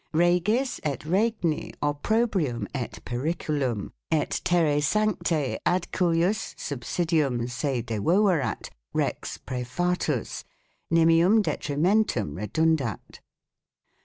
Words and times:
Regis 0.13 0.79
et 0.83 1.05
Regni 1.05 1.71
obprobrium 1.83 2.65
et 2.73 2.93
periculum. 3.05 3.91
et 4.11 4.41
terre 4.43 4.81
sancte 4.81 5.59
ad 5.63 5.91
cuius 5.91 6.55
subsidium 6.55 7.47
se 7.47 7.83
de 7.83 7.99
uouerat 7.99 8.69
Rex 8.95 9.37
prefatus, 9.37 10.43
nimium 10.91 11.43
detrimentum 11.43 12.33
redundat. 12.33 13.19